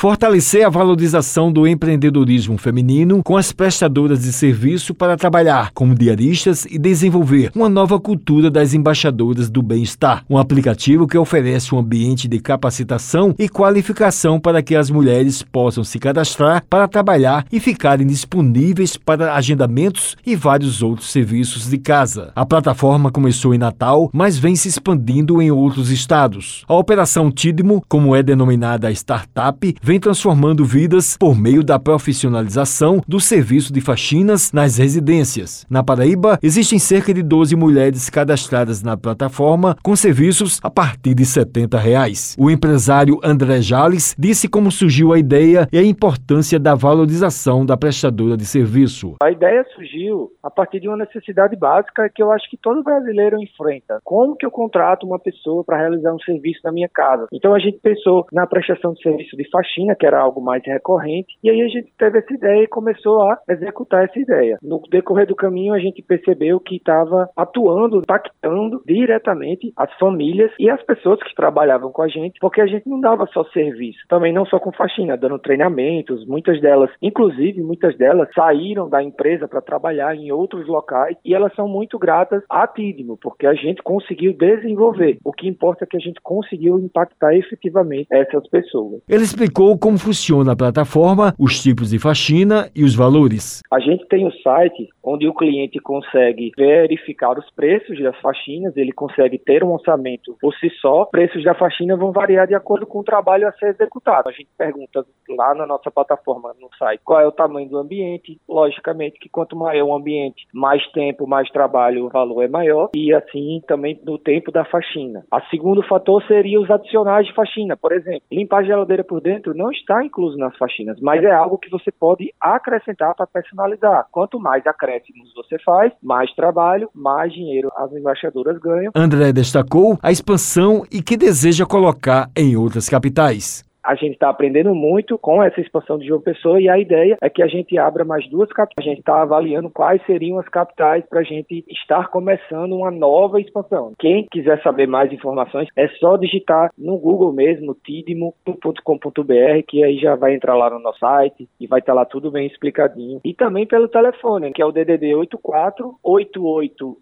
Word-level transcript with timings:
Fortalecer 0.00 0.66
a 0.66 0.70
valorização 0.70 1.52
do 1.52 1.68
empreendedorismo 1.68 2.56
feminino 2.56 3.22
com 3.22 3.36
as 3.36 3.52
prestadoras 3.52 4.22
de 4.22 4.32
serviço 4.32 4.94
para 4.94 5.14
trabalhar 5.14 5.72
como 5.74 5.94
diaristas 5.94 6.64
e 6.64 6.78
desenvolver 6.78 7.50
uma 7.54 7.68
nova 7.68 8.00
cultura 8.00 8.50
das 8.50 8.72
embaixadoras 8.72 9.50
do 9.50 9.60
bem-estar. 9.60 10.24
Um 10.30 10.38
aplicativo 10.38 11.06
que 11.06 11.18
oferece 11.18 11.74
um 11.74 11.78
ambiente 11.78 12.26
de 12.28 12.40
capacitação 12.40 13.34
e 13.38 13.46
qualificação 13.46 14.40
para 14.40 14.62
que 14.62 14.74
as 14.74 14.88
mulheres 14.88 15.42
possam 15.42 15.84
se 15.84 15.98
cadastrar 15.98 16.64
para 16.70 16.88
trabalhar 16.88 17.44
e 17.52 17.60
ficarem 17.60 18.06
disponíveis 18.06 18.96
para 18.96 19.34
agendamentos 19.34 20.16
e 20.24 20.34
vários 20.34 20.82
outros 20.82 21.10
serviços 21.10 21.68
de 21.68 21.76
casa. 21.76 22.32
A 22.34 22.46
plataforma 22.46 23.10
começou 23.10 23.54
em 23.54 23.58
Natal, 23.58 24.08
mas 24.14 24.38
vem 24.38 24.56
se 24.56 24.66
expandindo 24.66 25.42
em 25.42 25.50
outros 25.50 25.90
estados. 25.90 26.64
A 26.66 26.74
Operação 26.74 27.30
Tidmo, 27.30 27.84
como 27.86 28.16
é 28.16 28.22
denominada 28.22 28.88
a 28.88 28.92
startup, 28.92 29.60
vem 29.90 29.98
transformando 29.98 30.64
vidas 30.64 31.16
por 31.18 31.36
meio 31.36 31.64
da 31.64 31.76
profissionalização 31.76 33.00
do 33.08 33.18
serviço 33.18 33.72
de 33.72 33.80
faxinas 33.80 34.52
nas 34.52 34.78
residências. 34.78 35.66
Na 35.68 35.82
Paraíba, 35.82 36.38
existem 36.40 36.78
cerca 36.78 37.12
de 37.12 37.24
12 37.24 37.56
mulheres 37.56 38.08
cadastradas 38.08 38.84
na 38.84 38.96
plataforma 38.96 39.74
com 39.82 39.96
serviços 39.96 40.60
a 40.62 40.70
partir 40.70 41.12
de 41.12 41.26
70 41.26 41.76
reais. 41.76 42.36
O 42.38 42.48
empresário 42.48 43.18
André 43.24 43.60
Jales 43.62 44.14
disse 44.16 44.48
como 44.48 44.70
surgiu 44.70 45.12
a 45.12 45.18
ideia 45.18 45.66
e 45.72 45.78
a 45.78 45.82
importância 45.82 46.60
da 46.60 46.76
valorização 46.76 47.66
da 47.66 47.76
prestadora 47.76 48.36
de 48.36 48.44
serviço. 48.44 49.16
A 49.20 49.32
ideia 49.32 49.66
surgiu 49.74 50.30
a 50.40 50.50
partir 50.50 50.78
de 50.78 50.86
uma 50.86 50.98
necessidade 50.98 51.56
básica 51.56 52.08
que 52.14 52.22
eu 52.22 52.30
acho 52.30 52.48
que 52.48 52.56
todo 52.56 52.84
brasileiro 52.84 53.42
enfrenta. 53.42 53.98
Como 54.04 54.36
que 54.36 54.46
eu 54.46 54.52
contrato 54.52 55.04
uma 55.04 55.18
pessoa 55.18 55.64
para 55.64 55.78
realizar 55.78 56.14
um 56.14 56.20
serviço 56.20 56.60
na 56.62 56.70
minha 56.70 56.88
casa? 56.88 57.26
Então 57.32 57.52
a 57.52 57.58
gente 57.58 57.78
pensou 57.78 58.24
na 58.32 58.46
prestação 58.46 58.92
de 58.92 59.02
serviço 59.02 59.36
de 59.36 59.50
faxina, 59.50 59.79
que 59.94 60.06
era 60.06 60.20
algo 60.20 60.40
mais 60.40 60.62
recorrente, 60.64 61.36
e 61.42 61.50
aí 61.50 61.62
a 61.62 61.68
gente 61.68 61.92
teve 61.98 62.18
essa 62.18 62.32
ideia 62.32 62.62
e 62.64 62.68
começou 62.68 63.22
a 63.22 63.38
executar 63.48 64.04
essa 64.04 64.18
ideia. 64.18 64.58
No 64.62 64.80
decorrer 64.90 65.26
do 65.26 65.34
caminho 65.34 65.74
a 65.74 65.78
gente 65.78 66.02
percebeu 66.02 66.60
que 66.60 66.76
estava 66.76 67.28
atuando, 67.36 67.98
impactando 67.98 68.82
diretamente 68.86 69.72
as 69.76 69.92
famílias 69.98 70.50
e 70.58 70.68
as 70.70 70.82
pessoas 70.82 71.20
que 71.22 71.34
trabalhavam 71.34 71.90
com 71.92 72.02
a 72.02 72.08
gente, 72.08 72.38
porque 72.40 72.60
a 72.60 72.66
gente 72.66 72.88
não 72.88 73.00
dava 73.00 73.26
só 73.32 73.44
serviço, 73.44 73.98
também 74.08 74.32
não 74.32 74.44
só 74.46 74.58
com 74.58 74.72
faxina, 74.72 75.16
dando 75.16 75.38
treinamentos, 75.38 76.26
muitas 76.26 76.60
delas, 76.60 76.90
inclusive 77.00 77.62
muitas 77.62 77.96
delas 77.96 78.28
saíram 78.34 78.88
da 78.88 79.02
empresa 79.02 79.48
para 79.48 79.60
trabalhar 79.60 80.14
em 80.14 80.32
outros 80.32 80.66
locais 80.66 81.16
e 81.24 81.34
elas 81.34 81.54
são 81.54 81.68
muito 81.68 81.98
gratas 81.98 82.42
a 82.48 82.66
Tidmo, 82.66 83.18
porque 83.20 83.46
a 83.46 83.54
gente 83.54 83.82
conseguiu 83.82 84.32
desenvolver. 84.32 85.18
O 85.24 85.32
que 85.32 85.48
importa 85.48 85.84
é 85.84 85.86
que 85.86 85.96
a 85.96 86.00
gente 86.00 86.20
conseguiu 86.22 86.78
impactar 86.78 87.34
efetivamente 87.34 88.06
essas 88.10 88.48
pessoas. 88.48 89.02
Ele 89.08 89.22
explicou 89.22 89.69
como 89.78 89.98
funciona 89.98 90.52
a 90.52 90.56
plataforma, 90.56 91.34
os 91.38 91.62
tipos 91.62 91.90
de 91.90 91.98
faxina 91.98 92.70
e 92.74 92.84
os 92.84 92.94
valores. 92.94 93.60
A 93.70 93.80
gente 93.80 94.06
tem 94.06 94.26
o 94.26 94.32
site 94.42 94.88
onde 95.02 95.26
o 95.28 95.34
cliente 95.34 95.78
consegue 95.80 96.52
verificar 96.56 97.38
os 97.38 97.50
preços 97.50 98.00
das 98.00 98.16
faxinas, 98.20 98.76
ele 98.76 98.92
consegue 98.92 99.38
ter 99.38 99.64
um 99.64 99.72
orçamento 99.72 100.36
por 100.40 100.54
si 100.54 100.70
só. 100.80 101.06
Preços 101.06 101.42
da 101.42 101.54
faxina 101.54 101.96
vão 101.96 102.12
variar 102.12 102.46
de 102.46 102.54
acordo 102.54 102.86
com 102.86 103.00
o 103.00 103.04
trabalho 103.04 103.48
a 103.48 103.52
ser 103.52 103.68
executado. 103.70 104.28
A 104.28 104.32
gente 104.32 104.48
pergunta 104.56 105.04
lá 105.28 105.54
na 105.54 105.66
nossa 105.66 105.90
plataforma, 105.90 106.54
no 106.60 106.68
site, 106.78 107.00
qual 107.04 107.20
é 107.20 107.26
o 107.26 107.32
tamanho 107.32 107.68
do 107.68 107.78
ambiente. 107.78 108.38
Logicamente 108.48 109.18
que 109.18 109.28
quanto 109.28 109.56
maior 109.56 109.86
o 109.86 109.94
ambiente, 109.94 110.46
mais 110.52 110.86
tempo, 110.92 111.26
mais 111.26 111.48
trabalho, 111.50 112.06
o 112.06 112.08
valor 112.08 112.42
é 112.42 112.48
maior. 112.48 112.90
E 112.94 113.12
assim 113.12 113.62
também 113.66 113.98
no 114.04 114.18
tempo 114.18 114.52
da 114.52 114.64
faxina. 114.64 115.24
A 115.30 115.40
segundo 115.48 115.82
fator 115.82 116.22
seria 116.26 116.60
os 116.60 116.70
adicionais 116.70 117.26
de 117.26 117.34
faxina. 117.34 117.76
Por 117.76 117.92
exemplo, 117.92 118.22
limpar 118.30 118.60
a 118.60 118.64
geladeira 118.64 119.04
por 119.04 119.20
dentro 119.20 119.54
não 119.60 119.70
está 119.70 120.02
incluso 120.02 120.38
nas 120.38 120.56
faxinas, 120.56 120.98
mas 121.00 121.22
é 121.22 121.30
algo 121.30 121.58
que 121.58 121.70
você 121.70 121.92
pode 121.92 122.32
acrescentar 122.40 123.14
para 123.14 123.26
personalizar. 123.26 124.06
Quanto 124.10 124.40
mais 124.40 124.66
acréscimos 124.66 125.32
você 125.34 125.58
faz, 125.58 125.92
mais 126.02 126.32
trabalho, 126.34 126.88
mais 126.94 127.32
dinheiro 127.32 127.70
as 127.76 127.92
embaixadoras 127.92 128.58
ganham. 128.58 128.92
André 128.94 129.32
destacou 129.32 129.98
a 130.02 130.10
expansão 130.10 130.84
e 130.90 131.02
que 131.02 131.16
deseja 131.16 131.66
colocar 131.66 132.30
em 132.34 132.56
outras 132.56 132.88
capitais. 132.88 133.69
A 133.90 133.96
gente 133.96 134.12
está 134.12 134.28
aprendendo 134.28 134.72
muito 134.72 135.18
com 135.18 135.42
essa 135.42 135.60
expansão 135.60 135.98
de 135.98 136.06
João 136.06 136.20
Pessoa 136.20 136.60
e 136.60 136.68
a 136.68 136.78
ideia 136.78 137.18
é 137.20 137.28
que 137.28 137.42
a 137.42 137.48
gente 137.48 137.76
abra 137.76 138.04
mais 138.04 138.24
duas 138.30 138.48
capitais. 138.52 138.86
A 138.86 138.88
gente 138.88 139.00
está 139.00 139.20
avaliando 139.20 139.68
quais 139.68 140.00
seriam 140.06 140.38
as 140.38 140.48
capitais 140.48 141.04
para 141.10 141.18
a 141.18 141.24
gente 141.24 141.64
estar 141.68 142.06
começando 142.06 142.76
uma 142.76 142.92
nova 142.92 143.40
expansão. 143.40 143.92
Quem 143.98 144.28
quiser 144.30 144.62
saber 144.62 144.86
mais 144.86 145.12
informações 145.12 145.66
é 145.74 145.88
só 145.98 146.16
digitar 146.16 146.70
no 146.78 146.96
Google 146.98 147.32
mesmo, 147.32 147.74
tidimo.com.br, 147.84 149.62
que 149.66 149.82
aí 149.82 149.98
já 149.98 150.14
vai 150.14 150.36
entrar 150.36 150.54
lá 150.54 150.70
no 150.70 150.78
nosso 150.78 151.00
site 151.00 151.48
e 151.58 151.66
vai 151.66 151.80
estar 151.80 151.92
tá 151.92 151.98
lá 151.98 152.04
tudo 152.04 152.30
bem 152.30 152.46
explicadinho. 152.46 153.20
E 153.24 153.34
também 153.34 153.66
pelo 153.66 153.88
telefone, 153.88 154.52
que 154.52 154.62
é 154.62 154.64
o 154.64 154.70
DDD 154.70 155.16
84 155.16 155.96
88 156.00 156.96